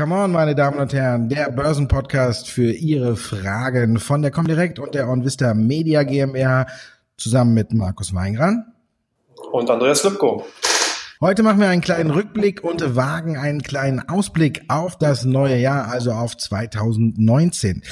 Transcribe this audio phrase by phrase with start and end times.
[0.00, 4.94] Come on, meine Damen und Herren, der Börsenpodcast für Ihre Fragen von der Comdirect und
[4.94, 6.66] der OnVista Media GmbH
[7.16, 8.64] zusammen mit Markus Weingran
[9.52, 10.44] und Andreas Lipko.
[11.20, 15.88] Heute machen wir einen kleinen Rückblick und wagen einen kleinen Ausblick auf das neue Jahr,
[15.88, 17.82] also auf 2019.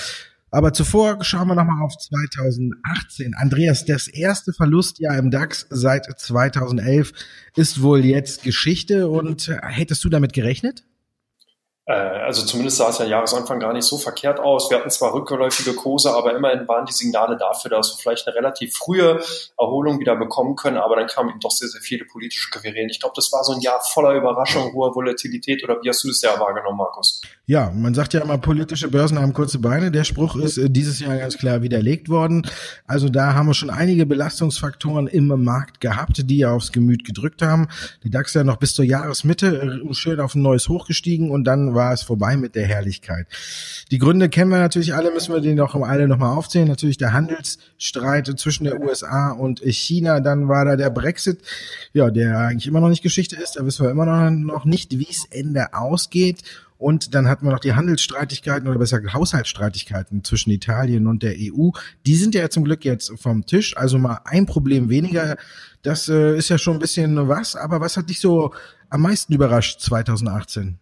[0.51, 3.35] Aber zuvor schauen wir nochmal auf 2018.
[3.37, 7.13] Andreas, das erste Verlustjahr im DAX seit 2011
[7.55, 10.85] ist wohl jetzt Geschichte und hättest du damit gerechnet?
[11.89, 14.71] Äh, also zumindest sah es ja Jahresanfang gar nicht so verkehrt aus.
[14.71, 18.37] Wir hatten zwar rückläufige Kurse, aber immerhin waren die Signale dafür, dass wir vielleicht eine
[18.37, 19.21] relativ frühe
[19.59, 22.91] Erholung wieder bekommen können, aber dann kamen eben doch sehr, sehr viele politische Querelen.
[22.91, 26.09] Ich glaube, das war so ein Jahr voller Überraschung, hoher Volatilität oder wie hast du
[26.09, 27.23] das Jahr wahrgenommen, Markus?
[27.49, 29.91] Ja, man sagt ja immer, politische Börsen haben kurze Beine.
[29.91, 32.47] Der Spruch ist äh, dieses Jahr ganz klar widerlegt worden.
[32.87, 37.41] Also da haben wir schon einige Belastungsfaktoren im Markt gehabt, die ja aufs Gemüt gedrückt
[37.41, 37.69] haben.
[38.05, 41.45] Die DAX ja noch bis zur Jahresmitte äh, schön auf ein neues Hoch gestiegen und
[41.45, 43.27] dann war es vorbei mit der Herrlichkeit.
[43.91, 46.69] Die Gründe kennen wir natürlich alle, müssen wir die noch alle nochmal aufzählen.
[46.69, 50.21] Natürlich der Handelsstreit zwischen der USA und China.
[50.21, 51.41] Dann war da der Brexit,
[51.95, 53.57] ja, der eigentlich immer noch nicht Geschichte ist.
[53.57, 56.45] Da wissen wir immer noch nicht, wie es Ende ausgeht.
[56.79, 61.71] Und dann hatten wir noch die Handelsstreitigkeiten oder besser Haushaltsstreitigkeiten zwischen Italien und der EU.
[62.07, 63.77] Die sind ja zum Glück jetzt vom Tisch.
[63.77, 65.37] Also mal ein Problem weniger.
[65.83, 67.57] Das äh, ist ja schon ein bisschen was.
[67.57, 68.55] Aber was hat dich so
[68.91, 70.79] am meisten überrascht 2018?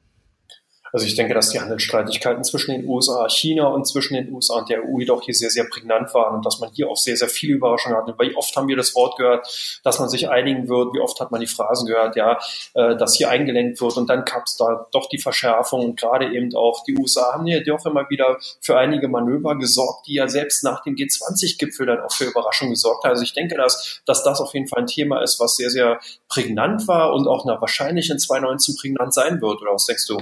[0.97, 4.71] Also ich denke, dass die Handelsstreitigkeiten zwischen den USA, China und zwischen den USA und
[4.71, 7.29] der EU jedoch hier sehr, sehr prägnant waren und dass man hier auch sehr, sehr
[7.29, 8.15] viele Überraschungen hatte.
[8.19, 9.47] Wie oft haben wir das Wort gehört,
[9.85, 12.39] dass man sich einigen wird, wie oft hat man die Phrasen gehört, ja,
[12.73, 16.35] äh, dass hier eingelenkt wird und dann gab es da doch die Verschärfung und gerade
[16.35, 20.29] eben auch die USA haben ja doch immer wieder für einige Manöver gesorgt, die ja
[20.29, 23.11] selbst nach dem G20-Gipfel dann auch für Überraschungen gesorgt haben.
[23.11, 26.01] Also ich denke, dass, dass das auf jeden Fall ein Thema ist, was sehr, sehr
[26.31, 29.61] prägnant war und auch na, wahrscheinlich in 2019 prägnant sein wird.
[29.61, 30.17] Oder was denkst du?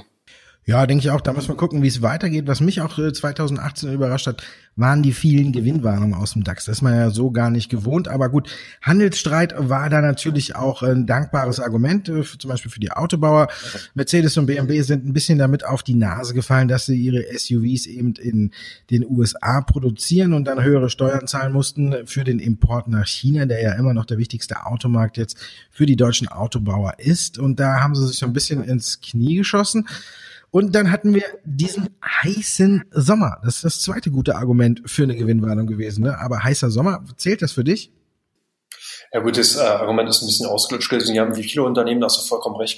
[0.67, 1.21] Ja, denke ich auch.
[1.21, 2.47] Da muss man gucken, wie es weitergeht.
[2.47, 4.41] Was mich auch 2018 äh, überrascht hat,
[4.75, 6.65] waren die vielen Gewinnwarnungen aus dem DAX.
[6.65, 8.07] Das ist man ja so gar nicht gewohnt.
[8.07, 8.49] Aber gut,
[8.81, 13.47] Handelsstreit war da natürlich auch ein dankbares Argument, äh, zum Beispiel für die Autobauer.
[13.93, 17.85] Mercedes und BMW sind ein bisschen damit auf die Nase gefallen, dass sie ihre SUVs
[17.85, 18.49] eben in
[18.89, 23.61] den USA produzieren und dann höhere Steuern zahlen mussten für den Import nach China, der
[23.61, 25.37] ja immer noch der wichtigste Automarkt jetzt
[25.69, 27.37] für die deutschen Autobauer ist.
[27.37, 29.85] Und da haben sie sich so ein bisschen ins Knie geschossen.
[30.51, 33.39] Und dann hatten wir diesen heißen Sommer.
[33.43, 36.03] Das ist das zweite gute Argument für eine Gewinnwarnung gewesen.
[36.03, 36.19] Ne?
[36.19, 37.91] Aber heißer Sommer, zählt das für dich?
[39.15, 41.13] Ja gut, das äh, Argument ist ein bisschen ausgelutscht gewesen.
[41.13, 42.77] Wir haben wie viele Unternehmen, das ist vollkommen recht,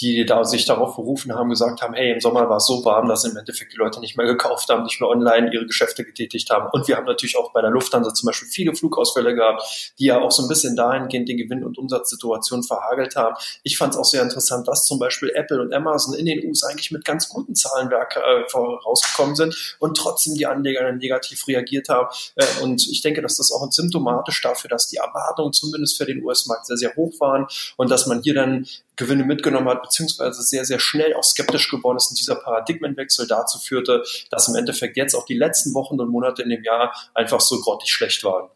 [0.00, 3.08] die da sich darauf berufen haben, gesagt haben, hey, im Sommer war es so warm,
[3.08, 6.50] dass im Endeffekt die Leute nicht mehr gekauft haben, nicht mehr online ihre Geschäfte getätigt
[6.50, 6.68] haben.
[6.72, 10.20] Und wir haben natürlich auch bei der Lufthansa zum Beispiel viele Flugausfälle gehabt, die ja
[10.20, 13.34] auch so ein bisschen dahingehend den Gewinn- und Umsatzsituation verhagelt haben.
[13.64, 16.68] Ich fand es auch sehr interessant, dass zum Beispiel Apple und Amazon in den USA
[16.68, 22.06] eigentlich mit ganz guten Zahlenwerk äh, sind und trotzdem die Anleger dann negativ reagiert haben.
[22.36, 26.04] Äh, und ich denke, dass das auch symptomatisch dafür, dass die Erwartungen zum zumindest für
[26.04, 27.46] den US-Markt sehr, sehr hoch waren
[27.76, 28.66] und dass man hier dann
[28.96, 33.58] Gewinne mitgenommen hat, beziehungsweise sehr, sehr schnell auch skeptisch geworden ist und dieser Paradigmenwechsel dazu
[33.58, 37.40] führte, dass im Endeffekt jetzt auch die letzten Wochen und Monate in dem Jahr einfach
[37.40, 38.48] so grottig schlecht waren.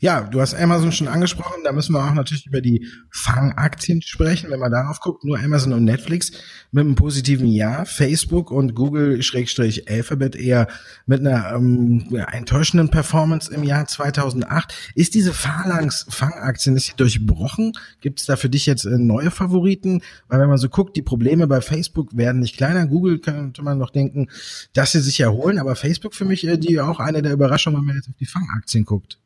[0.00, 4.48] Ja, du hast Amazon schon angesprochen, da müssen wir auch natürlich über die Fangaktien sprechen,
[4.48, 6.30] wenn man darauf guckt, nur Amazon und Netflix
[6.70, 10.68] mit einem positiven Jahr, Facebook und Google Schrägstrich Alphabet eher
[11.06, 14.72] mit einer ähm, enttäuschenden Performance im Jahr 2008.
[14.94, 17.72] Ist diese Phalanx Fangaktien, ist sie durchbrochen?
[18.00, 20.02] Gibt es da für dich jetzt äh, neue Favoriten?
[20.28, 22.86] Weil wenn man so guckt, die Probleme bei Facebook werden nicht kleiner.
[22.86, 24.28] Google könnte man noch denken,
[24.74, 27.86] dass sie sich erholen, aber Facebook für mich äh, die auch eine der Überraschungen, wenn
[27.86, 29.18] man jetzt auf die Fangaktien guckt.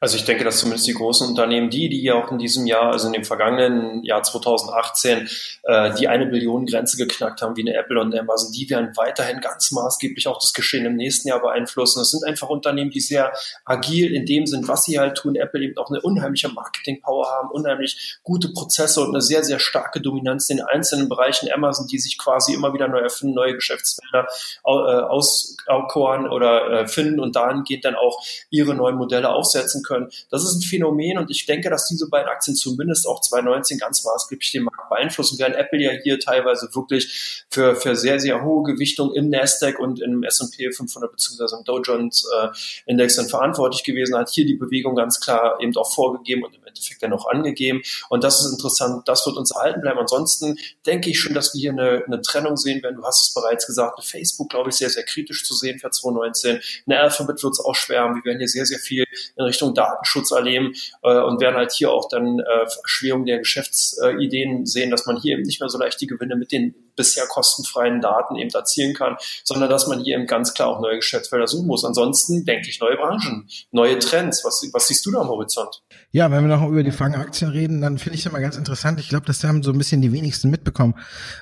[0.00, 2.92] Also ich denke, dass zumindest die großen Unternehmen, die, die ja auch in diesem Jahr,
[2.92, 5.28] also in dem vergangenen Jahr 2018,
[5.64, 9.40] äh, die eine Billion Grenze geknackt haben, wie eine Apple und Amazon, die werden weiterhin
[9.40, 12.00] ganz maßgeblich auch das Geschehen im nächsten Jahr beeinflussen.
[12.00, 13.32] Das sind einfach Unternehmen, die sehr
[13.64, 15.36] agil in dem sind, was sie halt tun.
[15.36, 20.00] Apple eben auch eine unheimliche Marketing-Power haben, unheimlich gute Prozesse und eine sehr, sehr starke
[20.00, 21.48] Dominanz in einzelnen Bereichen.
[21.52, 24.26] Amazon, die sich quasi immer wieder neu erfinden, neue Geschäftsfelder
[24.64, 30.10] äh, auskoren oder äh, finden und dahingehend dann auch ihre neuen Modelle aufsetzen umsetzen können.
[30.30, 34.04] Das ist ein Phänomen und ich denke, dass diese beiden Aktien zumindest auch 2019 ganz
[34.04, 35.54] maßgeblich den Markt beeinflussen werden.
[35.54, 40.22] Apple ja hier teilweise wirklich für, für sehr, sehr hohe Gewichtung im Nasdaq und im
[40.22, 41.56] S&P 500 bzw.
[41.58, 42.48] im Dow Jones äh,
[42.86, 46.64] Index dann verantwortlich gewesen, hat hier die Bewegung ganz klar eben auch vorgegeben und im
[46.64, 47.82] Endeffekt dann auch angegeben.
[48.08, 49.98] Und das ist interessant, das wird uns erhalten bleiben.
[49.98, 52.96] Ansonsten denke ich schon, dass wir hier eine, eine Trennung sehen werden.
[52.96, 55.90] Du hast es bereits gesagt, eine Facebook, glaube ich, sehr, sehr kritisch zu sehen für
[55.90, 56.60] 2019.
[56.86, 58.16] Eine Alphabet wird es auch schwer haben.
[58.16, 59.04] Wir werden hier sehr, sehr viel
[59.36, 60.72] in Richtung Datenschutz erleben
[61.02, 65.34] äh, und werden halt hier auch dann äh, Erschwerung der Geschäftsideen sehen, dass man hier
[65.34, 69.16] eben nicht mehr so leicht die Gewinne mit den bisher kostenfreien Daten eben erzielen kann,
[69.44, 71.84] sondern dass man hier eben ganz klar auch neue Geschäftsfelder suchen muss.
[71.84, 74.44] Ansonsten denke ich neue Branchen, neue Trends.
[74.44, 75.82] Was, was siehst du da am Horizont?
[76.14, 79.00] Ja, wenn wir noch über die Fangaktien reden, dann finde ich es immer ganz interessant.
[79.00, 80.94] Ich glaube, das haben so ein bisschen die wenigsten mitbekommen,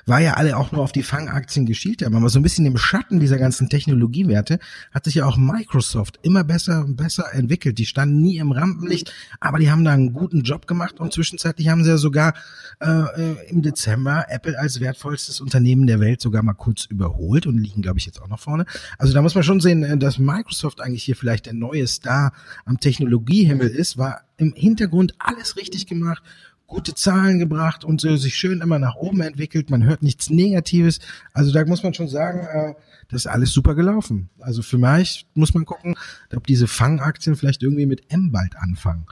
[0.05, 2.01] weil ja alle auch nur auf die Fangaktien geschielt.
[2.03, 4.59] Aber so ein bisschen im Schatten dieser ganzen Technologiewerte
[4.93, 7.79] hat sich ja auch Microsoft immer besser und besser entwickelt.
[7.79, 11.67] Die standen nie im Rampenlicht, aber die haben da einen guten Job gemacht und zwischenzeitlich
[11.67, 12.33] haben sie ja sogar
[12.79, 17.57] äh, äh im Dezember Apple als wertvollstes Unternehmen der Welt sogar mal kurz überholt und
[17.57, 18.65] liegen, glaube ich, jetzt auch noch vorne.
[18.97, 22.31] Also da muss man schon sehen, äh, dass Microsoft eigentlich hier vielleicht der neue Star
[22.63, 26.23] am Technologiehimmel ist, war im Hintergrund alles richtig gemacht
[26.71, 29.69] gute Zahlen gebracht und so sich schön immer nach oben entwickelt.
[29.69, 30.99] Man hört nichts Negatives.
[31.33, 32.73] Also da muss man schon sagen, äh,
[33.09, 34.29] das ist alles super gelaufen.
[34.39, 35.95] Also für mich muss man gucken,
[36.33, 39.05] ob diese Fangaktien vielleicht irgendwie mit M bald anfangen.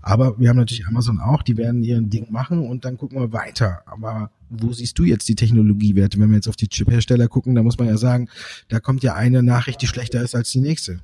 [0.00, 3.32] Aber wir haben natürlich Amazon auch, die werden ihren Ding machen und dann gucken wir
[3.32, 3.82] weiter.
[3.84, 6.18] Aber wo siehst du jetzt die Technologiewerte?
[6.18, 8.30] Wenn wir jetzt auf die Chiphersteller gucken, da muss man ja sagen,
[8.68, 11.00] da kommt ja eine Nachricht, die schlechter ist als die nächste.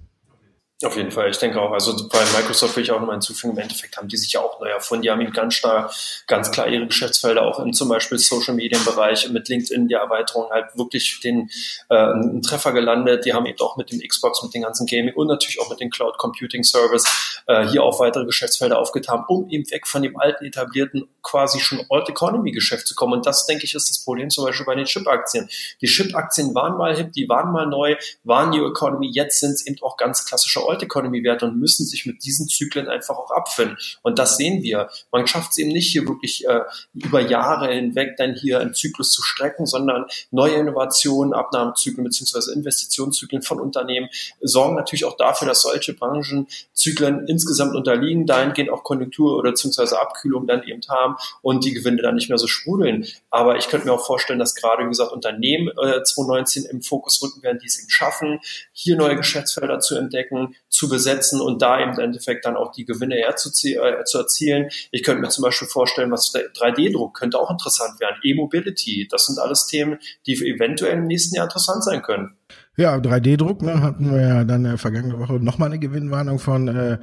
[0.85, 1.73] Auf jeden Fall, ich denke auch.
[1.73, 4.61] Also bei Microsoft will ich auch nochmal hinzufügen, im Endeffekt haben die sich ja auch
[4.61, 5.03] neu erfunden.
[5.03, 5.93] Die haben eben ganz klar,
[6.29, 10.49] ganz klar ihre Geschäftsfelder auch im zum Beispiel Social Media Bereich mit LinkedIn, die Erweiterung
[10.53, 11.51] halt wirklich den
[11.89, 13.25] äh, einen Treffer gelandet.
[13.25, 15.81] Die haben eben auch mit dem Xbox, mit den ganzen Gaming und natürlich auch mit
[15.81, 20.17] dem Cloud Computing Service äh, hier auch weitere Geschäftsfelder aufgetan, um eben weg von dem
[20.17, 23.15] alten etablierten quasi schon Old Economy Geschäft zu kommen.
[23.15, 25.49] Und das, denke ich, ist das Problem zum Beispiel bei den Chip-Aktien.
[25.81, 29.67] Die Chip-Aktien waren mal hip, die waren mal neu, waren New Economy, jetzt sind es
[29.67, 33.31] eben auch ganz klassische Old Economy Werte und müssen sich mit diesen Zyklen einfach auch
[33.31, 33.77] abfinden.
[34.03, 34.91] Und das sehen wir.
[35.11, 36.61] Man schafft es eben nicht hier wirklich äh,
[36.95, 43.43] über Jahre hinweg dann hier einen Zyklus zu strecken, sondern neue Innovationen, Abnahmezyklen beziehungsweise Investitionszyklen
[43.43, 44.09] von Unternehmen
[44.41, 50.47] sorgen natürlich auch dafür, dass solche Branchenzyklen insgesamt unterliegen, dahingehend auch Konjunktur oder beziehungsweise Abkühlung
[50.47, 53.07] dann eben haben und die Gewinne dann nicht mehr so sprudeln.
[53.31, 57.23] Aber ich könnte mir auch vorstellen, dass gerade, wie gesagt, Unternehmen äh, 2019 im Fokus
[57.23, 58.41] rücken werden, die es eben schaffen,
[58.73, 63.17] hier neue Geschäftsfelder zu entdecken, zu besetzen und da im Endeffekt dann auch die Gewinne
[63.17, 64.69] herzuzie- äh, zu erzielen.
[64.91, 68.17] Ich könnte mir zum Beispiel vorstellen, was der 3D-Druck könnte auch interessant werden.
[68.23, 72.37] E-Mobility, das sind alles Themen, die eventuell im nächsten Jahr interessant sein können.
[72.77, 76.99] Ja, 3D-Druck, ne, hatten wir ja dann äh, vergangene Woche nochmal eine Gewinnwarnung von äh,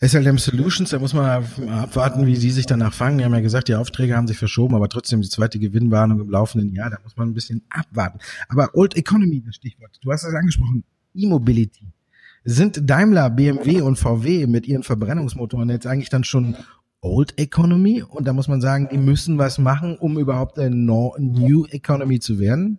[0.00, 3.18] SLM Solutions, da muss man abwarten, wie sie sich danach fangen.
[3.18, 6.30] Die haben ja gesagt, die Aufträge haben sich verschoben, aber trotzdem die zweite Gewinnwarnung im
[6.30, 8.20] laufenden Jahr, da muss man ein bisschen abwarten.
[8.48, 10.84] Aber Old Economy, das Stichwort, du hast das angesprochen,
[11.14, 11.88] E-Mobility.
[12.44, 16.56] Sind Daimler, BMW und VW mit ihren Verbrennungsmotoren jetzt eigentlich dann schon
[17.00, 18.02] Old Economy?
[18.02, 22.38] Und da muss man sagen, die müssen was machen, um überhaupt eine New Economy zu
[22.38, 22.78] werden?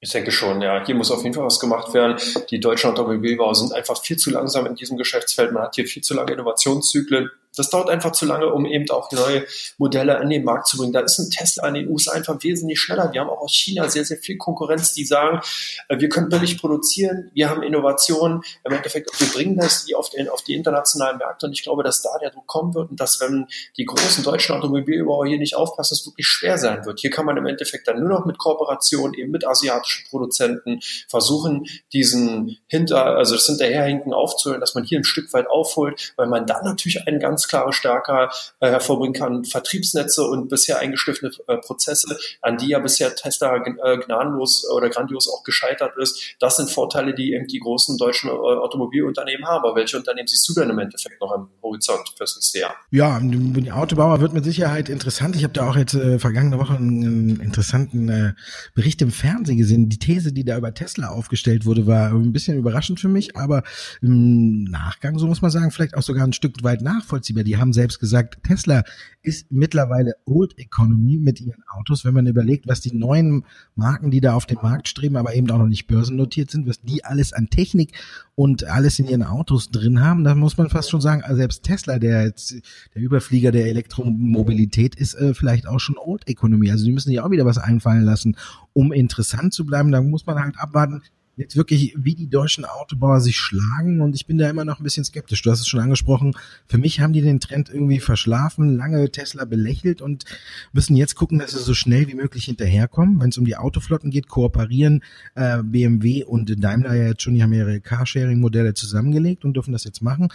[0.00, 0.84] Ich denke schon, ja.
[0.84, 2.16] Hier muss auf jeden Fall was gemacht werden.
[2.50, 5.52] Die deutschen Automobilbauer sind einfach viel zu langsam in diesem Geschäftsfeld.
[5.52, 9.10] Man hat hier viel zu lange Innovationszyklen das dauert einfach zu lange, um eben auch
[9.12, 9.44] neue
[9.78, 10.92] Modelle an den Markt zu bringen.
[10.92, 13.12] Da ist ein Tesla in den USA einfach wesentlich schneller.
[13.12, 15.40] Wir haben auch aus China sehr, sehr viel Konkurrenz, die sagen,
[15.88, 18.42] äh, wir können billig produzieren, wir haben Innovationen.
[18.64, 22.02] Im Endeffekt, wir bringen das auf, den, auf die internationalen Märkte und ich glaube, dass
[22.02, 23.46] da der Druck kommen wird und dass, wenn
[23.76, 27.00] die großen deutschen Automobilbauer hier nicht aufpassen, es wirklich schwer sein wird.
[27.00, 31.66] Hier kann man im Endeffekt dann nur noch mit Kooperation eben mit asiatischen Produzenten versuchen,
[31.92, 36.46] diesen hinter, also das Hinterherhinken aufzuhören, dass man hier ein Stück weit aufholt, weil man
[36.46, 38.28] dann natürlich einen ganz ganz klare Stärke
[38.60, 39.44] äh, hervorbringen kann.
[39.44, 45.28] Vertriebsnetze und bisher eingestiftete äh, Prozesse, an die ja bisher Tesla äh, gnadenlos oder grandios
[45.28, 46.36] auch gescheitert ist.
[46.38, 49.64] Das sind Vorteile, die eben die großen deutschen äh, Automobilunternehmen haben.
[49.64, 52.74] Aber welche Unternehmen siehst du denn im Endeffekt noch am Horizont fürs nächste Jahr?
[52.90, 55.36] Ja, die Autobauer wird mit Sicherheit interessant.
[55.36, 58.32] Ich habe da auch jetzt äh, vergangene Woche einen, einen interessanten äh,
[58.74, 59.88] Bericht im Fernsehen gesehen.
[59.88, 63.62] Die These, die da über Tesla aufgestellt wurde, war ein bisschen überraschend für mich, aber
[64.00, 67.44] im Nachgang, so muss man sagen, vielleicht auch sogar ein Stück weit nachvollziehbar nachvollziehbar.
[67.44, 68.84] Die haben selbst gesagt, Tesla
[69.22, 74.20] ist mittlerweile Old Economy mit ihren Autos, wenn man überlegt, was die neuen Marken, die
[74.20, 77.32] da auf den Markt streben, aber eben auch noch nicht börsennotiert sind, was die alles
[77.32, 77.92] an Technik
[78.34, 81.98] und alles in ihren Autos drin haben, da muss man fast schon sagen, selbst Tesla,
[81.98, 82.54] der jetzt
[82.94, 86.70] der Überflieger der Elektromobilität, ist äh, vielleicht auch schon Old Economy.
[86.70, 88.36] Also die müssen sich auch wieder was einfallen lassen,
[88.72, 89.92] um interessant zu bleiben.
[89.92, 91.02] Da muss man halt abwarten,
[91.42, 94.84] jetzt wirklich, wie die deutschen Autobauer sich schlagen und ich bin da immer noch ein
[94.84, 95.42] bisschen skeptisch.
[95.42, 96.34] Du hast es schon angesprochen.
[96.66, 100.24] Für mich haben die den Trend irgendwie verschlafen, lange Tesla belächelt und
[100.72, 103.20] müssen jetzt gucken, dass sie so schnell wie möglich hinterherkommen.
[103.20, 105.02] Wenn es um die Autoflotten geht, kooperieren
[105.34, 109.84] äh, BMW und Daimler ja jetzt schon, die haben ihre Carsharing-Modelle zusammengelegt und dürfen das
[109.84, 110.28] jetzt machen.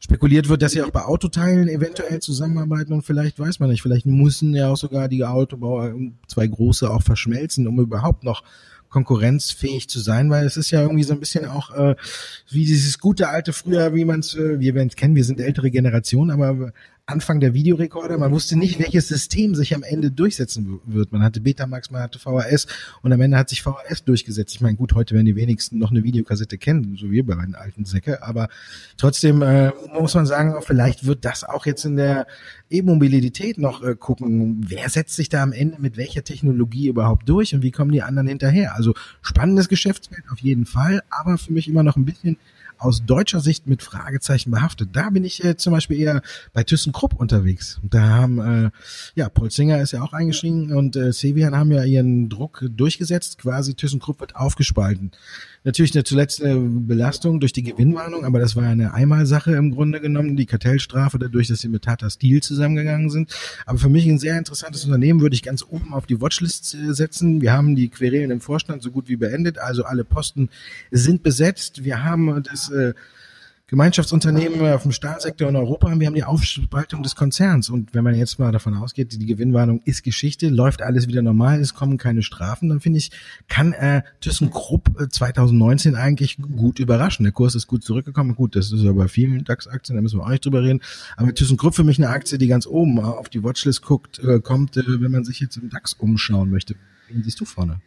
[0.00, 4.06] Spekuliert wird, dass sie auch bei Autoteilen eventuell zusammenarbeiten und vielleicht weiß man nicht, vielleicht
[4.06, 5.94] müssen ja auch sogar die Autobauer
[6.26, 8.42] zwei große auch verschmelzen, um überhaupt noch
[8.94, 11.96] konkurrenzfähig zu sein, weil es ist ja irgendwie so ein bisschen auch äh,
[12.48, 15.40] wie dieses gute alte früher, wie man es, äh, wir werden es kennen, wir sind
[15.40, 16.72] ältere Generation, aber
[17.06, 18.16] Anfang der Videorekorder.
[18.16, 21.12] Man wusste nicht, welches System sich am Ende durchsetzen wird.
[21.12, 22.66] Man hatte Betamax, man hatte VHS
[23.02, 24.54] und am Ende hat sich VHS durchgesetzt.
[24.54, 27.56] Ich meine, gut, heute werden die wenigsten noch eine Videokassette kennen, so wie bei den
[27.56, 28.48] alten Säcke, aber
[28.96, 32.26] trotzdem äh, muss man sagen, vielleicht wird das auch jetzt in der
[32.70, 37.54] E-Mobilität noch äh, gucken, wer setzt sich da am Ende mit welcher Technologie überhaupt durch
[37.54, 38.74] und wie kommen die anderen hinterher.
[38.74, 42.38] Also spannendes Geschäftsfeld auf jeden Fall, aber für mich immer noch ein bisschen
[42.84, 44.90] aus deutscher Sicht mit Fragezeichen behaftet.
[44.92, 46.22] Da bin ich äh, zum Beispiel eher
[46.52, 47.80] bei ThyssenKrupp unterwegs.
[47.82, 48.70] Da haben, äh,
[49.14, 53.38] ja, Paul Singer ist ja auch eingestiegen und äh, Sevian haben ja ihren Druck durchgesetzt.
[53.38, 55.12] Quasi ThyssenKrupp wird aufgespalten.
[55.64, 59.98] Natürlich eine zuletzt eine Belastung durch die Gewinnwarnung, aber das war eine Einmalsache im Grunde
[59.98, 63.34] genommen, die Kartellstrafe dadurch, dass sie mit Tata Steel zusammengegangen sind.
[63.64, 66.92] Aber für mich ein sehr interessantes Unternehmen, würde ich ganz oben auf die Watchlist äh,
[66.92, 67.40] setzen.
[67.40, 70.50] Wir haben die Querelen im Vorstand so gut wie beendet, also alle Posten
[70.90, 71.82] sind besetzt.
[71.82, 72.92] Wir haben das äh,
[73.66, 77.70] Gemeinschaftsunternehmen auf dem Stahlsektor in Europa haben, wir haben die Aufspaltung des Konzerns.
[77.70, 81.60] Und wenn man jetzt mal davon ausgeht, die Gewinnwarnung ist Geschichte, läuft alles wieder normal,
[81.60, 83.10] es kommen keine Strafen, dann finde ich,
[83.48, 87.24] kann äh, ThyssenKrupp 2019 eigentlich gut überraschen.
[87.24, 88.34] Der Kurs ist gut zurückgekommen.
[88.34, 90.80] Gut, das ist ja bei vielen DAX-Aktien, da müssen wir auch nicht drüber reden.
[91.16, 94.76] Aber ThyssenKrupp für mich eine Aktie, die ganz oben auf die Watchlist guckt, äh, kommt,
[94.76, 96.74] äh, wenn man sich jetzt im DAX umschauen möchte.
[97.08, 97.80] Wen siehst du vorne?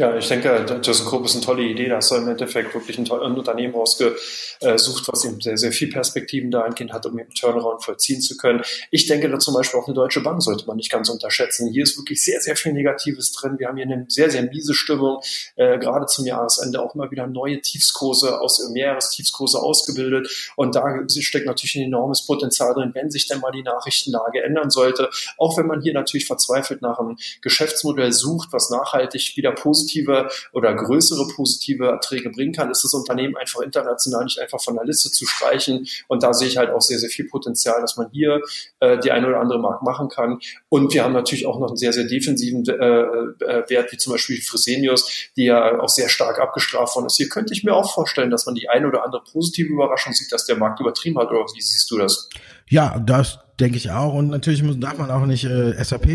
[0.00, 1.90] Ja, ich denke, ThyssenKrupp ist eine tolle Idee.
[1.90, 5.90] Da hast du im Endeffekt wirklich ein, tolles Unternehmen rausgesucht, was eben sehr, sehr viel
[5.90, 8.62] Perspektiven dahingehend hat, um eben Turnaround vollziehen zu können.
[8.90, 11.70] Ich denke da zum Beispiel auch eine Deutsche Bank sollte man nicht ganz unterschätzen.
[11.70, 13.58] Hier ist wirklich sehr, sehr viel Negatives drin.
[13.58, 15.20] Wir haben hier eine sehr, sehr miese Stimmung,
[15.56, 20.50] äh, gerade zum Jahresende auch immer wieder neue Tiefskurse aus, Meerestiefskurse ausgebildet.
[20.56, 24.70] Und da steckt natürlich ein enormes Potenzial drin, wenn sich denn mal die Nachrichtenlage ändern
[24.70, 25.10] sollte.
[25.36, 30.28] Auch wenn man hier natürlich verzweifelt nach einem Geschäftsmodell sucht, was nachhaltig wieder positiv positive
[30.52, 34.84] oder größere positive Erträge bringen kann, ist das Unternehmen einfach international nicht einfach von der
[34.84, 35.86] Liste zu streichen.
[36.08, 38.40] Und da sehe ich halt auch sehr, sehr viel Potenzial, dass man hier
[38.80, 40.38] äh, die eine oder andere Markt machen kann.
[40.68, 44.12] Und wir haben natürlich auch noch einen sehr, sehr defensiven äh, äh, Wert, wie zum
[44.12, 47.16] Beispiel Fresenius, die ja auch sehr stark abgestraft worden ist.
[47.16, 50.32] Hier könnte ich mir auch vorstellen, dass man die eine oder andere positive Überraschung sieht,
[50.32, 51.30] dass der Markt übertrieben hat.
[51.30, 52.28] Oder wie siehst du das?
[52.70, 54.14] Ja, das denke ich auch.
[54.14, 56.08] Und natürlich muss, darf man auch nicht äh, SAP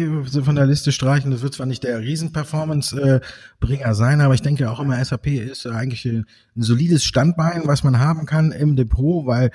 [0.45, 1.29] von der Liste streichen.
[1.29, 6.05] Das wird zwar nicht der Riesen-Performance-Bringer sein, aber ich denke auch immer, SAP ist eigentlich
[6.05, 9.51] ein solides Standbein, was man haben kann im Depot, weil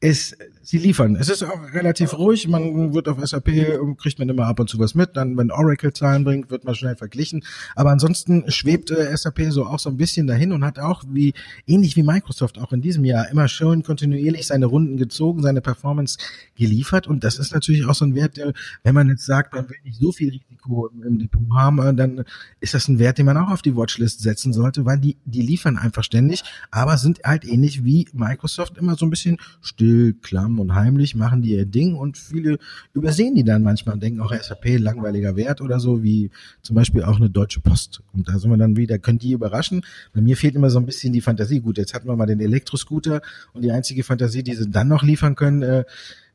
[0.00, 1.16] es, sie liefern.
[1.16, 2.48] Es ist auch relativ ruhig.
[2.48, 3.50] Man wird auf SAP,
[3.98, 5.16] kriegt man immer ab und zu was mit.
[5.16, 7.44] Dann, wenn Oracle Zahlen bringt, wird man schnell verglichen.
[7.76, 11.34] Aber ansonsten schwebt äh, SAP so auch so ein bisschen dahin und hat auch wie,
[11.66, 16.18] ähnlich wie Microsoft auch in diesem Jahr immer schön kontinuierlich seine Runden gezogen, seine Performance
[16.56, 17.06] geliefert.
[17.06, 18.52] Und das ist natürlich auch so ein Wert, der,
[18.82, 21.94] wenn man jetzt sagt, man will nicht so viel Risiko im, im Depot haben, äh,
[21.94, 22.24] dann
[22.60, 25.42] ist das ein Wert, den man auch auf die Watchlist setzen sollte, weil die, die
[25.42, 30.14] liefern einfach ständig, aber sind halt ähnlich wie Microsoft immer so ein bisschen still still,
[30.52, 32.58] klamm und heimlich machen die ihr Ding und viele
[32.94, 36.30] übersehen die dann manchmal und denken auch SAP langweiliger Wert oder so, wie
[36.62, 38.02] zum Beispiel auch eine Deutsche Post.
[38.12, 39.84] Und da sind wir dann wieder, können die überraschen.
[40.12, 41.60] Bei mir fehlt immer so ein bisschen die Fantasie.
[41.60, 45.02] Gut, jetzt hatten wir mal den Elektroscooter und die einzige Fantasie, die sie dann noch
[45.02, 45.84] liefern können, äh,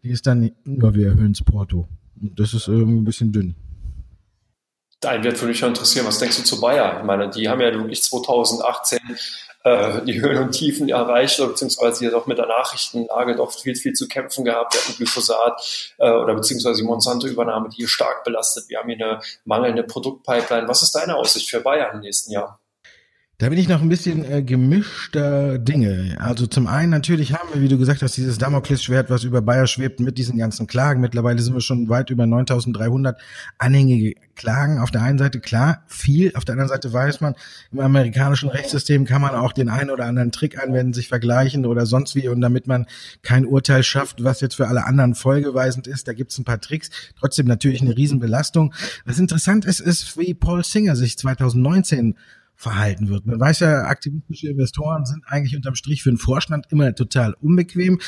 [0.04, 1.88] die ist dann, nur wir erhöhen das Porto.
[2.22, 3.56] Und das ist irgendwie ein bisschen dünn.
[5.00, 6.98] Dein wird für mich schon interessieren, was denkst du zu Bayer?
[7.00, 8.98] Ich meine, die haben ja wirklich 2018
[9.68, 13.94] äh, die Höhen und Tiefen erreicht, beziehungsweise jetzt auch mit der Nachrichtenlage doch viel, viel
[13.94, 14.74] zu kämpfen gehabt.
[14.74, 18.70] Wir hatten Glyphosat äh, oder beziehungsweise die Monsanto-Übernahme, die hier stark belastet.
[18.70, 20.68] Wir haben hier eine mangelnde Produktpipeline.
[20.68, 22.60] Was ist deine Aussicht für Bayern im nächsten Jahr?
[23.40, 26.18] Da bin ich noch ein bisschen äh, gemischter Dinge.
[26.20, 29.68] Also zum einen natürlich haben wir, wie du gesagt hast, dieses Damoklesschwert, was über Bayer
[29.68, 31.02] schwebt mit diesen ganzen Klagen.
[31.02, 33.14] Mittlerweile sind wir schon weit über 9.300
[33.60, 34.80] anhängige Klagen.
[34.80, 36.36] Auf der einen Seite klar, viel.
[36.36, 37.36] Auf der anderen Seite weiß man,
[37.72, 41.86] im amerikanischen Rechtssystem kann man auch den einen oder anderen Trick anwenden, sich vergleichen oder
[41.86, 42.30] sonst wie.
[42.30, 42.88] Und damit man
[43.22, 46.90] kein Urteil schafft, was jetzt für alle anderen folgeweisend ist, da gibt's ein paar Tricks.
[47.20, 48.74] Trotzdem natürlich eine Riesenbelastung.
[49.06, 52.16] Was interessant ist, ist, wie Paul Singer sich 2019
[52.58, 53.26] verhalten wird.
[53.26, 58.00] Man weiß ja, aktivistische Investoren sind eigentlich unterm Strich für den Vorstand immer total unbequem.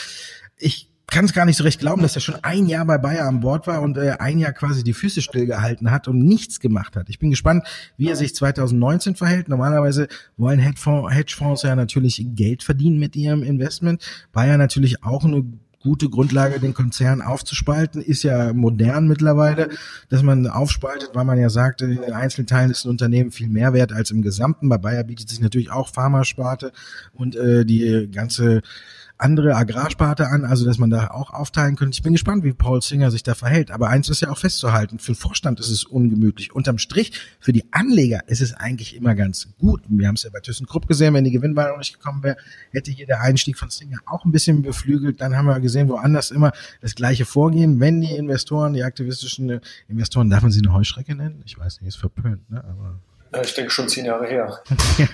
[0.57, 3.27] Ich kann es gar nicht so recht glauben, dass er schon ein Jahr bei Bayer
[3.27, 6.95] an Bord war und äh, ein Jahr quasi die Füße stillgehalten hat und nichts gemacht
[6.95, 7.09] hat.
[7.09, 7.65] Ich bin gespannt,
[7.97, 9.49] wie er sich 2019 verhält.
[9.49, 14.03] Normalerweise wollen Hedgefonds ja natürlich Geld verdienen mit ihrem Investment.
[14.31, 15.45] Bayer natürlich auch eine
[15.81, 18.01] gute Grundlage, den Konzern aufzuspalten.
[18.01, 19.69] Ist ja modern mittlerweile,
[20.09, 23.73] dass man aufspaltet, weil man ja sagt, in den Einzelteilen ist ein Unternehmen viel mehr
[23.73, 24.69] wert als im Gesamten.
[24.69, 26.71] Bei Bayer bietet sich natürlich auch Pharmasparte
[27.13, 28.61] und äh, die ganze
[29.19, 31.95] andere Agrarsparte an, also dass man da auch aufteilen könnte.
[31.95, 33.69] Ich bin gespannt, wie Paul Singer sich da verhält.
[33.69, 36.55] Aber eins ist ja auch festzuhalten, für den Vorstand ist es ungemütlich.
[36.55, 39.81] Unterm Strich, für die Anleger ist es eigentlich immer ganz gut.
[39.89, 42.37] Wir haben es ja bei ThyssenKrupp gesehen, wenn die Gewinnwarnung nicht gekommen wäre,
[42.71, 45.19] hätte hier der Einstieg von Singer auch ein bisschen beflügelt.
[45.19, 47.81] Dann haben wir gesehen, woanders immer das gleiche Vorgehen.
[47.81, 49.59] Wenn die Investoren, die aktivistischen
[49.89, 51.41] Investoren, darf man sie eine Heuschrecke nennen?
[51.45, 52.63] Ich weiß nicht, ist verpönt, ne?
[52.63, 53.01] aber
[53.43, 54.59] ich denke schon zehn Jahre her.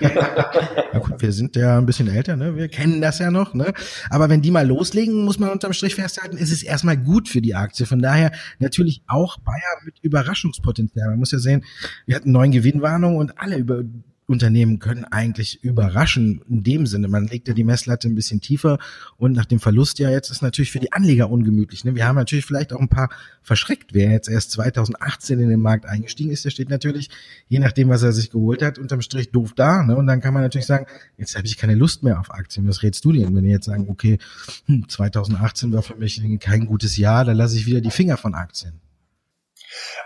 [0.92, 2.56] ja, gut, wir sind ja ein bisschen älter, ne?
[2.56, 3.72] Wir kennen das ja noch, ne?
[4.10, 7.42] Aber wenn die mal loslegen, muss man unterm Strich festhalten, ist es erstmal gut für
[7.42, 7.86] die Aktie.
[7.86, 11.08] Von daher natürlich auch Bayer mit Überraschungspotenzial.
[11.10, 11.64] Man muss ja sehen,
[12.06, 13.82] wir hatten neun Gewinnwarnungen und alle über
[14.26, 17.06] Unternehmen können eigentlich überraschen in dem Sinne.
[17.06, 18.78] Man legt ja die Messlatte ein bisschen tiefer
[19.16, 21.84] und nach dem Verlust ja jetzt ist natürlich für die Anleger ungemütlich.
[21.84, 21.94] Ne?
[21.94, 23.08] Wir haben natürlich vielleicht auch ein paar
[23.42, 23.94] verschreckt.
[23.94, 27.08] Wer jetzt erst 2018 in den Markt eingestiegen ist, der steht natürlich,
[27.48, 29.84] je nachdem, was er sich geholt hat, unterm Strich doof da.
[29.84, 29.96] Ne?
[29.96, 32.66] Und dann kann man natürlich sagen, jetzt habe ich keine Lust mehr auf Aktien.
[32.66, 34.18] Was rätst du denn, wenn die jetzt sagen, okay,
[34.88, 38.34] 2018 hm, war für mich kein gutes Jahr, da lasse ich wieder die Finger von
[38.34, 38.80] Aktien.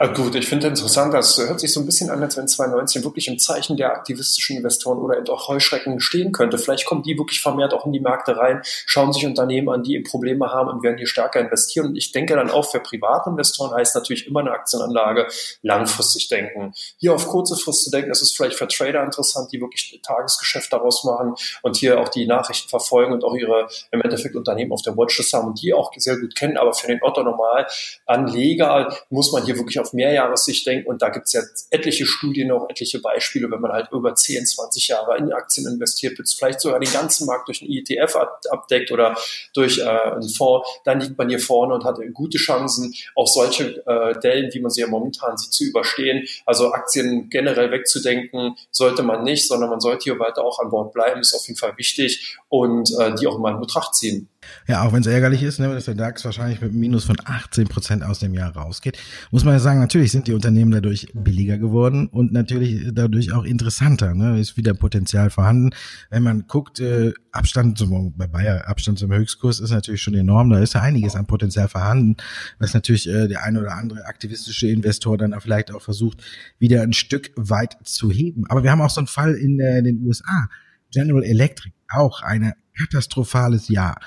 [0.02, 3.04] Also gut, ich finde interessant, das hört sich so ein bisschen an, als wenn 2019
[3.04, 6.56] wirklich im Zeichen der aktivistischen Investoren oder auch Heuschrecken stehen könnte.
[6.56, 10.00] Vielleicht kommen die wirklich vermehrt auch in die Märkte rein, schauen sich Unternehmen an, die
[10.00, 11.88] Probleme haben und werden hier stärker investieren.
[11.88, 15.26] Und ich denke dann auch für Privatinvestoren heißt natürlich immer eine Aktienanlage
[15.60, 16.72] langfristig denken.
[16.96, 20.72] Hier auf kurze Frist zu denken, das ist vielleicht für Trader interessant, die wirklich Tagesgeschäft
[20.72, 24.80] daraus machen und hier auch die Nachrichten verfolgen und auch ihre im Endeffekt Unternehmen auf
[24.80, 26.56] der Watchlist haben und die auch sehr gut kennen.
[26.56, 30.88] Aber für den Otto Normalanleger muss man hier wirklich auf Mehrjahressicht denken.
[30.88, 34.46] Und da gibt es ja etliche Studien, auch etliche Beispiele, wenn man halt über 10,
[34.46, 38.16] 20 Jahre in Aktien investiert, vielleicht sogar den ganzen Markt durch einen ETF
[38.50, 39.16] abdeckt oder
[39.54, 43.84] durch äh, einen Fonds, dann liegt man hier vorne und hat gute Chancen, auch solche
[43.86, 46.26] äh, Dellen, wie man sie ja momentan sieht, zu überstehen.
[46.46, 50.92] Also Aktien generell wegzudenken sollte man nicht, sondern man sollte hier weiter auch an Bord
[50.92, 54.29] bleiben, ist auf jeden Fall wichtig und äh, die auch mal in Betracht ziehen.
[54.66, 57.16] Ja, auch wenn es ärgerlich ist, ne, dass der DAX wahrscheinlich mit einem Minus von
[57.22, 58.98] 18 Prozent aus dem Jahr rausgeht,
[59.30, 63.44] muss man ja sagen, natürlich sind die Unternehmen dadurch billiger geworden und natürlich dadurch auch
[63.44, 64.14] interessanter.
[64.14, 64.40] Ne?
[64.40, 65.70] Ist wieder Potenzial vorhanden.
[66.08, 70.50] Wenn man guckt, äh, Abstand zum, bei Bayer, Abstand zum Höchstkurs ist natürlich schon enorm.
[70.50, 72.16] Da ist ja einiges an Potenzial vorhanden,
[72.58, 76.22] was natürlich äh, der ein oder andere aktivistische Investor dann auch vielleicht auch versucht,
[76.58, 78.46] wieder ein Stück weit zu heben.
[78.48, 80.48] Aber wir haben auch so einen Fall in äh, den USA.
[80.92, 84.00] General Electric, auch ein katastrophales Jahr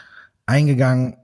[0.45, 1.15] eingegangen,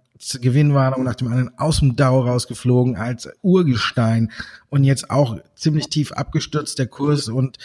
[0.41, 4.31] Gewinnwarnung nach dem anderen aus dem DAO rausgeflogen als Urgestein
[4.69, 7.57] und jetzt auch ziemlich tief abgestürzt der Kurs und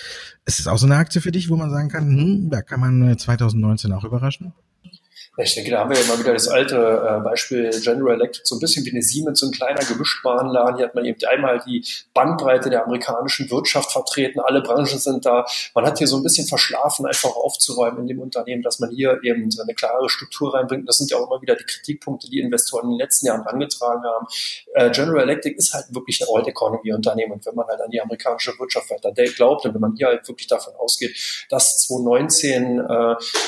[0.45, 2.79] es ist auch so eine Aktie für dich, wo man sagen kann, hm, da kann
[2.79, 4.53] man 2019 äh, auch überraschen.
[5.37, 8.57] Ich denke, da haben wir ja immer wieder das alte äh, Beispiel General Electric, so
[8.57, 10.77] ein bisschen wie eine Siemens, so ein kleiner Gemischtwarenladen.
[10.77, 14.41] Hier hat man eben einmal die Bandbreite der amerikanischen Wirtschaft vertreten.
[14.41, 15.45] Alle Branchen sind da.
[15.75, 19.19] Man hat hier so ein bisschen verschlafen, einfach aufzuräumen in dem Unternehmen, dass man hier
[19.23, 20.89] eben eine klare Struktur reinbringt.
[20.89, 24.03] Das sind ja auch immer wieder die Kritikpunkte, die Investoren in den letzten Jahren angetragen
[24.05, 24.27] haben.
[24.75, 27.33] Äh, General Electric ist halt wirklich ein Old Economy Unternehmen.
[27.33, 30.27] Und wenn man halt an die amerikanische Wirtschaft weiter glaubt und wenn man hier halt
[30.29, 31.17] wirklich davon ausgeht,
[31.51, 32.83] dass 2019 äh,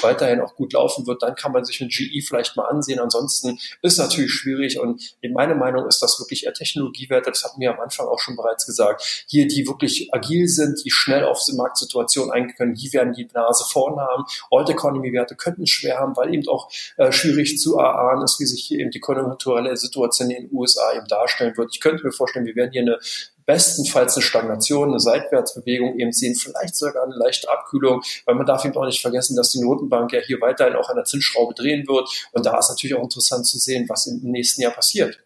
[0.03, 2.99] weiterhin auch gut laufen wird, dann kann man sich sich ein GE vielleicht mal ansehen.
[2.99, 7.31] Ansonsten ist natürlich schwierig und in meiner Meinung ist das wirklich eher Technologiewerte.
[7.31, 9.25] Das hatten wir am Anfang auch schon bereits gesagt.
[9.29, 13.29] Hier, die wirklich agil sind, die schnell auf die Marktsituation eingehen können, die werden die
[13.33, 14.25] Nase vorn haben.
[14.51, 18.41] Old Economy Werte könnten es schwer haben, weil eben auch äh, schwierig zu erahnen ist,
[18.41, 21.71] wie sich hier eben die konjunkturelle Situation in den USA eben darstellen wird.
[21.73, 22.99] Ich könnte mir vorstellen, wir werden hier eine
[23.47, 28.65] bestenfalls eine Stagnation, eine Seitwärtsbewegung eben sehen, vielleicht sogar eine leichte Abkühlung, weil man darf
[28.65, 31.87] eben auch nicht vergessen, dass die Notenbank ja hier weiterhin auch an der Zinsschraube drehen
[31.87, 32.09] wird.
[32.33, 35.21] Und da ist natürlich auch interessant zu sehen, was im nächsten Jahr passiert.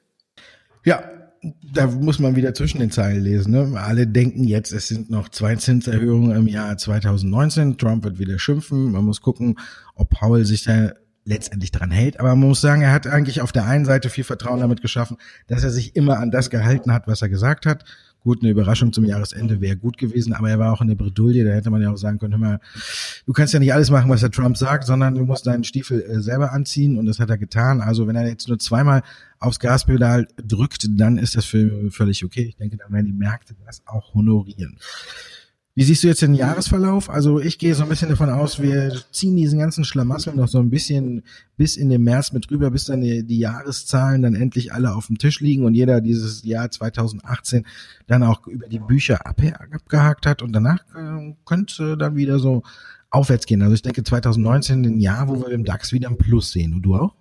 [0.84, 1.02] Ja,
[1.72, 3.52] da muss man wieder zwischen den Zeilen lesen.
[3.52, 3.80] Ne?
[3.80, 7.78] Alle denken jetzt, es sind noch zwei Zinserhöhungen im Jahr 2019.
[7.78, 8.92] Trump wird wieder schimpfen.
[8.92, 9.58] Man muss gucken,
[9.94, 10.92] ob Powell sich da
[11.24, 12.20] letztendlich dran hält.
[12.20, 15.16] Aber man muss sagen, er hat eigentlich auf der einen Seite viel Vertrauen damit geschaffen,
[15.46, 17.84] dass er sich immer an das gehalten hat, was er gesagt hat.
[18.22, 21.44] Gut, eine Überraschung zum Jahresende wäre gut gewesen, aber er war auch in der Bredouille,
[21.44, 22.60] da hätte man ja auch sagen können, hör mal,
[23.24, 26.02] du kannst ja nicht alles machen, was der Trump sagt, sondern du musst deinen Stiefel
[26.02, 27.80] äh, selber anziehen und das hat er getan.
[27.80, 29.02] Also wenn er jetzt nur zweimal
[29.38, 32.42] aufs Gaspedal drückt, dann ist das für völlig okay.
[32.42, 34.76] Ich denke, da werden die Märkte das auch honorieren.
[35.80, 37.08] Wie siehst du jetzt den Jahresverlauf?
[37.08, 40.58] Also ich gehe so ein bisschen davon aus, wir ziehen diesen ganzen Schlamassel noch so
[40.58, 41.22] ein bisschen
[41.56, 45.06] bis in den März mit rüber, bis dann die, die, Jahreszahlen dann endlich alle auf
[45.06, 47.64] dem Tisch liegen und jeder dieses Jahr 2018
[48.06, 52.62] dann auch über die Bücher abgehakt hat und danach äh, könnte dann wieder so
[53.08, 53.62] aufwärts gehen.
[53.62, 56.74] Also ich denke 2019 ein Jahr, wo wir im DAX wieder ein Plus sehen.
[56.74, 57.14] Und du auch?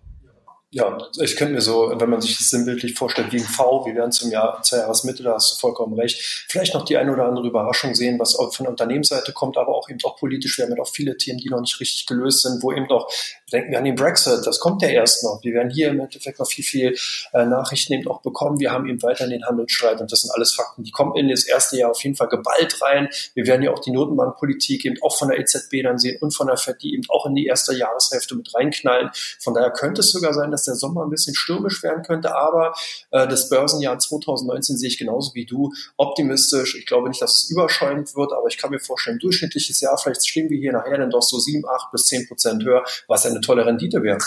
[0.71, 3.95] Ja, ich könnte mir so, wenn man sich das sinnbildlich vorstellt, wie ein V, wir
[3.95, 7.25] werden zum Jahr, zur Jahresmitte, da hast du vollkommen recht, vielleicht noch die eine oder
[7.25, 10.60] andere Überraschung sehen, was auch von der Unternehmensseite kommt, aber auch eben auch politisch.
[10.60, 13.12] Wir haben ja auch viele Themen, die noch nicht richtig gelöst sind, wo eben auch,
[13.49, 15.39] denken wir an den Brexit, das kommt ja erst noch.
[15.43, 16.95] Wir werden hier im Endeffekt noch viel, viel
[17.33, 18.59] äh, Nachrichten eben auch bekommen.
[18.59, 21.45] Wir haben eben weiterhin den Handelsstreit und das sind alles Fakten, die kommen in das
[21.45, 23.09] erste Jahr auf jeden Fall geballt rein.
[23.33, 26.47] Wir werden ja auch die Notenbankpolitik eben auch von der EZB dann sehen und von
[26.47, 29.09] der FED, die eben auch in die erste Jahreshälfte mit reinknallen.
[29.39, 32.73] Von daher könnte es sogar sein, dass der Sommer ein bisschen stürmisch werden könnte, aber
[33.12, 36.75] äh, das Börsenjahr 2019 sehe ich genauso wie du optimistisch.
[36.75, 40.27] Ich glaube nicht, dass es überschäumend wird, aber ich kann mir vorstellen, durchschnittliches Jahr, vielleicht
[40.27, 43.38] stehen wir hier nachher dann doch so sieben, acht bis zehn Prozent höher, was eine
[43.41, 44.19] tolle Rendite wäre.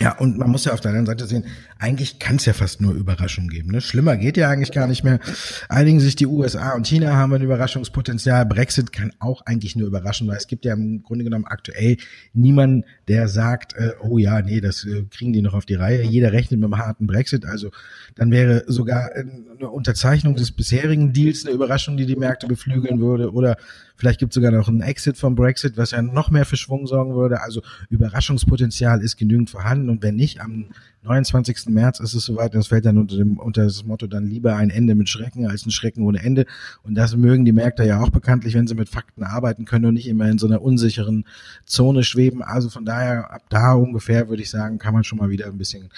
[0.00, 1.44] Ja, und man muss ja auf der anderen Seite sehen,
[1.78, 3.70] eigentlich kann es ja fast nur Überraschungen geben.
[3.70, 3.80] Ne?
[3.80, 5.20] Schlimmer geht ja eigentlich gar nicht mehr.
[5.68, 8.46] Einigen sich die USA und China haben ein Überraschungspotenzial.
[8.46, 11.98] Brexit kann auch eigentlich nur überraschen, weil es gibt ja im Grunde genommen aktuell
[12.32, 16.02] niemanden, der sagt, äh, oh ja, nee, das äh, kriegen die noch auf die Reihe.
[16.02, 17.46] Jeder rechnet mit einem harten Brexit.
[17.46, 17.70] Also
[18.16, 23.32] dann wäre sogar eine Unterzeichnung des bisherigen Deals eine Überraschung, die die Märkte beflügeln würde.
[23.32, 23.56] Oder
[23.96, 26.86] vielleicht gibt es sogar noch einen Exit vom Brexit, was ja noch mehr für Schwung
[26.86, 27.42] sorgen würde.
[27.42, 29.75] Also Überraschungspotenzial ist genügend vorhanden.
[29.88, 30.66] Und wenn nicht, am
[31.02, 31.66] 29.
[31.68, 34.70] März ist es soweit, das fällt dann unter, dem, unter das Motto dann lieber ein
[34.70, 36.46] Ende mit Schrecken als ein Schrecken ohne Ende.
[36.82, 39.94] Und das mögen die Märkte ja auch bekanntlich, wenn sie mit Fakten arbeiten können und
[39.94, 41.24] nicht immer in so einer unsicheren
[41.64, 42.42] Zone schweben.
[42.42, 45.58] Also von daher, ab da ungefähr würde ich sagen, kann man schon mal wieder ein
[45.58, 45.90] bisschen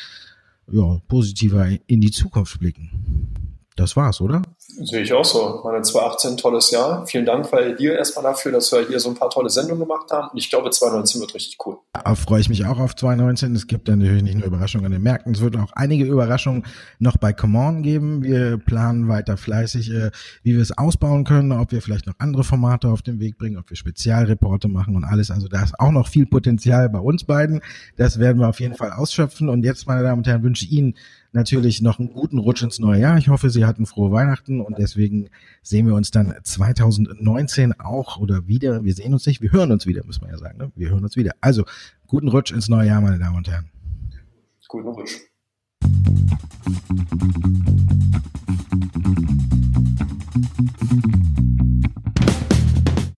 [0.71, 2.91] ja, positiver in die Zukunft blicken.
[3.79, 4.43] Das war's, oder?
[4.67, 5.61] Sehe ich auch so.
[5.63, 7.07] Meine 2018 tolles Jahr.
[7.07, 10.11] Vielen Dank weil dir erstmal dafür, dass wir hier so ein paar tolle Sendungen gemacht
[10.11, 10.31] haben.
[10.33, 11.79] Und ich glaube, 2019 wird richtig cool.
[11.93, 13.55] Da freue ich mich auch auf 2019.
[13.55, 16.65] Es gibt dann natürlich nicht nur Überraschungen an den Märkten, es wird auch einige Überraschungen
[16.99, 18.25] noch bei Come On geben.
[18.25, 20.11] Wir planen weiter fleißig, äh,
[20.43, 23.59] wie wir es ausbauen können, ob wir vielleicht noch andere Formate auf den Weg bringen,
[23.59, 25.31] ob wir Spezialreporte machen und alles.
[25.31, 27.61] Also da ist auch noch viel Potenzial bei uns beiden.
[27.97, 29.49] Das werden wir auf jeden Fall ausschöpfen.
[29.49, 30.95] Und jetzt, meine Damen und Herren, wünsche ich Ihnen
[31.33, 33.19] natürlich noch einen guten Rutsch ins neue Jahr.
[33.19, 35.29] Ich hoffe, Sie hatten frohe Weihnachten und deswegen
[35.63, 38.85] sehen wir uns dann 2019 auch oder wieder.
[38.85, 40.59] Wir sehen uns nicht, wir hören uns wieder, muss man ja sagen.
[40.59, 40.73] Ne?
[40.75, 41.33] Wir hören uns wieder.
[41.41, 41.65] Also,
[42.07, 43.71] guten Rutsch ins neue Jahr, meine Damen und Herren.
[44.69, 45.19] Guten Rutsch.